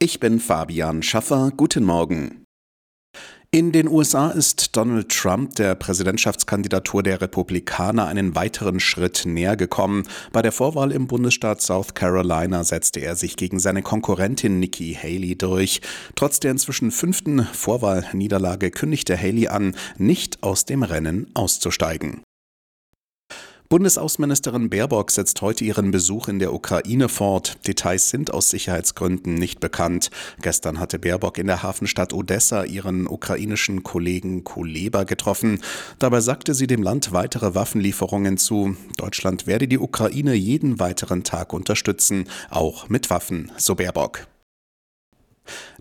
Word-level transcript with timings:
Ich 0.00 0.20
bin 0.20 0.38
Fabian 0.38 1.02
Schaffer. 1.02 1.50
Guten 1.56 1.82
Morgen. 1.82 2.44
In 3.50 3.72
den 3.72 3.88
USA 3.88 4.30
ist 4.30 4.76
Donald 4.76 5.08
Trump 5.08 5.56
der 5.56 5.74
Präsidentschaftskandidatur 5.74 7.02
der 7.02 7.20
Republikaner 7.20 8.06
einen 8.06 8.36
weiteren 8.36 8.78
Schritt 8.78 9.24
näher 9.26 9.56
gekommen. 9.56 10.06
Bei 10.32 10.40
der 10.40 10.52
Vorwahl 10.52 10.92
im 10.92 11.08
Bundesstaat 11.08 11.62
South 11.62 11.94
Carolina 11.94 12.62
setzte 12.62 13.00
er 13.00 13.16
sich 13.16 13.34
gegen 13.34 13.58
seine 13.58 13.82
Konkurrentin 13.82 14.60
Nikki 14.60 14.94
Haley 14.94 15.36
durch. 15.36 15.80
Trotz 16.14 16.38
der 16.38 16.52
inzwischen 16.52 16.92
fünften 16.92 17.44
Vorwahlniederlage 17.44 18.70
kündigte 18.70 19.20
Haley 19.20 19.48
an, 19.48 19.74
nicht 19.96 20.44
aus 20.44 20.64
dem 20.64 20.84
Rennen 20.84 21.28
auszusteigen. 21.34 22.22
Bundesaußenministerin 23.70 24.70
Baerbock 24.70 25.10
setzt 25.10 25.42
heute 25.42 25.62
ihren 25.62 25.90
Besuch 25.90 26.28
in 26.28 26.38
der 26.38 26.54
Ukraine 26.54 27.10
fort. 27.10 27.58
Details 27.66 28.08
sind 28.08 28.32
aus 28.32 28.48
Sicherheitsgründen 28.48 29.34
nicht 29.34 29.60
bekannt. 29.60 30.08
Gestern 30.40 30.80
hatte 30.80 30.98
Baerbock 30.98 31.36
in 31.36 31.48
der 31.48 31.62
Hafenstadt 31.62 32.14
Odessa 32.14 32.64
ihren 32.64 33.06
ukrainischen 33.06 33.82
Kollegen 33.82 34.42
Kuleba 34.42 35.04
getroffen. 35.04 35.60
Dabei 35.98 36.22
sagte 36.22 36.54
sie 36.54 36.66
dem 36.66 36.82
Land 36.82 37.12
weitere 37.12 37.54
Waffenlieferungen 37.54 38.38
zu. 38.38 38.74
Deutschland 38.96 39.46
werde 39.46 39.68
die 39.68 39.78
Ukraine 39.78 40.32
jeden 40.32 40.80
weiteren 40.80 41.22
Tag 41.22 41.52
unterstützen, 41.52 42.24
auch 42.48 42.88
mit 42.88 43.10
Waffen, 43.10 43.52
so 43.58 43.74
Baerbock. 43.74 44.28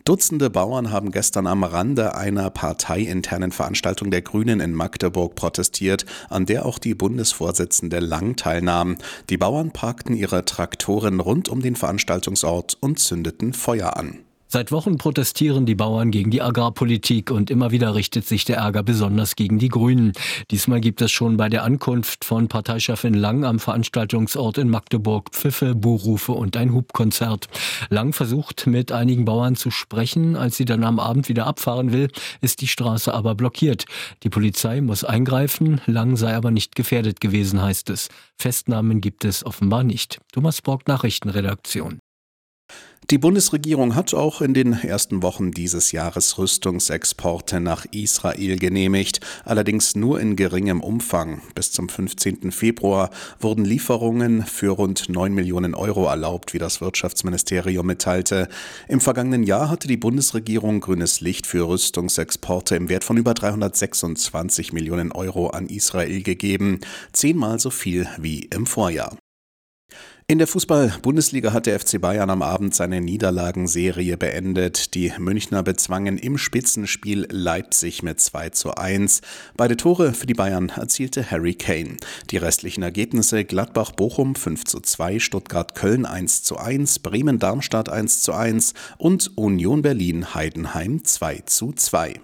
Dutzende 0.07 0.49
Bauern 0.49 0.89
haben 0.89 1.11
gestern 1.11 1.47
am 1.47 1.65
Rande 1.65 2.15
einer 2.15 2.49
parteiinternen 2.49 3.51
Veranstaltung 3.51 4.09
der 4.09 4.21
Grünen 4.21 4.61
in 4.61 4.73
Magdeburg 4.73 5.35
protestiert, 5.35 6.05
an 6.29 6.45
der 6.45 6.65
auch 6.65 6.79
die 6.79 6.95
Bundesvorsitzende 6.95 7.99
Lang 7.99 8.37
teilnahm. 8.37 8.95
Die 9.29 9.35
Bauern 9.35 9.71
parkten 9.71 10.15
ihre 10.15 10.45
Traktoren 10.45 11.19
rund 11.19 11.49
um 11.49 11.61
den 11.61 11.75
Veranstaltungsort 11.75 12.77
und 12.79 12.99
zündeten 12.99 13.51
Feuer 13.51 13.97
an. 13.97 14.19
Seit 14.49 14.71
Wochen 14.71 14.97
protestieren 14.97 15.65
die 15.65 15.75
Bauern 15.75 16.09
gegen 16.09 16.31
die 16.31 16.41
Agrarpolitik 16.41 17.31
und 17.31 17.51
immer 17.51 17.71
wieder 17.71 17.95
richtet 17.95 18.25
sich 18.25 18.45
der 18.45 18.57
Ärger 18.57 18.81
besonders 18.81 19.35
gegen 19.35 19.59
die 19.59 19.67
Grünen. 19.67 20.13
Diesmal 20.51 20.79
gibt 20.79 21.01
es 21.01 21.11
schon 21.11 21.35
bei 21.35 21.49
der 21.49 21.65
Ankunft 21.65 22.23
von 22.23 22.47
Parteichefin 22.47 23.13
Lang 23.13 23.43
am 23.43 23.59
Veranstaltungsort 23.59 24.57
in 24.57 24.69
Magdeburg 24.69 25.31
Pfiffe, 25.31 25.75
Buhrufe 25.75 26.31
und 26.31 26.55
ein 26.55 26.71
Hubkonzert. 26.73 27.47
Lang 27.89 28.13
versucht 28.13 28.67
mit 28.67 28.93
einigen 28.93 29.25
Bauern 29.25 29.57
zu 29.57 29.69
sprechen. 29.69 30.37
Als 30.37 30.55
sie 30.55 30.65
dann 30.65 30.85
am 30.85 30.99
Abend 30.99 31.27
wieder 31.27 31.45
abfahren 31.45 31.91
will, 31.91 32.09
ist 32.39 32.61
die 32.61 32.67
Straße 32.67 33.13
aber 33.13 33.35
blockiert. 33.35 33.83
Die 34.23 34.29
Polizei 34.29 34.79
muss 34.79 35.03
eingreifen. 35.03 35.81
Lang 35.87 36.15
sei 36.15 36.33
aber 36.33 36.51
nicht 36.51 36.73
gefährdet 36.73 37.19
gewesen, 37.19 37.61
heißt 37.61 37.89
es. 37.89 38.07
Festnahmen 38.37 39.01
gibt 39.01 39.25
es 39.25 39.45
offenbar 39.45 39.83
nicht. 39.83 40.19
Thomas 40.31 40.61
Brock, 40.61 40.87
Nachrichtenredaktion. 40.87 41.99
Die 43.09 43.17
Bundesregierung 43.17 43.95
hat 43.95 44.13
auch 44.13 44.41
in 44.41 44.53
den 44.53 44.73
ersten 44.73 45.23
Wochen 45.23 45.51
dieses 45.51 45.93
Jahres 45.93 46.37
Rüstungsexporte 46.37 47.61
nach 47.61 47.85
Israel 47.91 48.59
genehmigt, 48.59 49.21
allerdings 49.45 49.95
nur 49.95 50.19
in 50.19 50.35
geringem 50.35 50.81
Umfang. 50.81 51.41
Bis 51.55 51.71
zum 51.71 51.87
15. 51.87 52.51
Februar 52.51 53.09
wurden 53.39 53.63
Lieferungen 53.63 54.45
für 54.45 54.71
rund 54.71 55.07
9 55.07 55.33
Millionen 55.33 55.73
Euro 55.73 56.07
erlaubt, 56.07 56.53
wie 56.53 56.57
das 56.57 56.81
Wirtschaftsministerium 56.81 57.87
mitteilte. 57.87 58.49
Im 58.89 58.99
vergangenen 58.99 59.43
Jahr 59.43 59.69
hatte 59.69 59.87
die 59.87 59.95
Bundesregierung 59.95 60.81
grünes 60.81 61.21
Licht 61.21 61.47
für 61.47 61.65
Rüstungsexporte 61.65 62.75
im 62.75 62.89
Wert 62.89 63.05
von 63.05 63.15
über 63.15 63.33
326 63.33 64.73
Millionen 64.73 65.13
Euro 65.13 65.47
an 65.51 65.67
Israel 65.67 66.23
gegeben, 66.23 66.81
zehnmal 67.13 67.57
so 67.61 67.69
viel 67.69 68.05
wie 68.17 68.49
im 68.51 68.65
Vorjahr. 68.65 69.15
In 70.29 70.39
der 70.39 70.47
Fußball-Bundesliga 70.47 71.53
hat 71.53 71.67
der 71.67 71.79
FC 71.79 72.01
Bayern 72.01 72.29
am 72.29 72.41
Abend 72.41 72.75
seine 72.75 72.99
Niederlagenserie 72.99 74.17
beendet. 74.17 74.93
Die 74.93 75.13
Münchner 75.17 75.63
bezwangen 75.63 76.17
im 76.17 76.37
Spitzenspiel 76.37 77.25
Leipzig 77.31 78.03
mit 78.03 78.19
2 78.19 78.49
zu 78.49 78.75
1. 78.75 79.21
Beide 79.55 79.77
Tore 79.77 80.11
für 80.11 80.25
die 80.25 80.33
Bayern 80.33 80.67
erzielte 80.67 81.31
Harry 81.31 81.53
Kane. 81.53 81.95
Die 82.29 82.35
restlichen 82.35 82.83
Ergebnisse 82.83 83.45
Gladbach-Bochum 83.45 84.35
5 84.35 84.65
zu 84.65 84.81
2, 84.81 85.19
Stuttgart-Köln 85.19 86.05
1 86.05 86.43
zu 86.43 86.57
1, 86.57 86.99
Bremen-Darmstadt 86.99 87.87
1 87.87 88.19
zu 88.19 88.33
1 88.33 88.73
und 88.97 89.31
Union 89.37 89.81
Berlin-Heidenheim 89.81 91.05
2 91.05 91.43
zu 91.45 91.71
2. 91.71 92.15